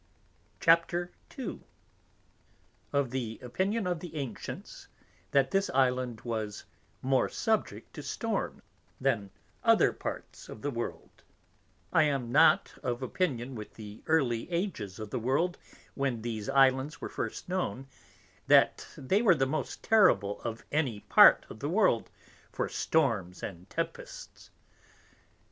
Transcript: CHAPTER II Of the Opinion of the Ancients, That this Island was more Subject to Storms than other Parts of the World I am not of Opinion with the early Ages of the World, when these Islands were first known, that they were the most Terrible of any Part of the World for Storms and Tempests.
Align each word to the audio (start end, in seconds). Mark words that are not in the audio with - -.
CHAPTER 0.59 1.11
II 1.37 1.59
Of 2.91 3.11
the 3.11 3.37
Opinion 3.43 3.85
of 3.85 3.99
the 3.99 4.15
Ancients, 4.15 4.87
That 5.29 5.51
this 5.51 5.69
Island 5.75 6.21
was 6.21 6.65
more 7.03 7.29
Subject 7.29 7.93
to 7.93 8.01
Storms 8.01 8.63
than 8.99 9.29
other 9.63 9.93
Parts 9.93 10.49
of 10.49 10.63
the 10.63 10.71
World 10.71 11.21
I 11.93 12.01
am 12.05 12.31
not 12.31 12.73
of 12.81 13.03
Opinion 13.03 13.53
with 13.53 13.75
the 13.75 14.01
early 14.07 14.49
Ages 14.51 14.97
of 14.97 15.11
the 15.11 15.19
World, 15.19 15.59
when 15.93 16.23
these 16.23 16.49
Islands 16.49 16.99
were 16.99 17.07
first 17.07 17.47
known, 17.47 17.85
that 18.47 18.87
they 18.97 19.21
were 19.21 19.35
the 19.35 19.45
most 19.45 19.83
Terrible 19.83 20.41
of 20.41 20.65
any 20.71 21.01
Part 21.01 21.45
of 21.47 21.59
the 21.59 21.69
World 21.69 22.09
for 22.51 22.67
Storms 22.67 23.43
and 23.43 23.69
Tempests. 23.69 24.49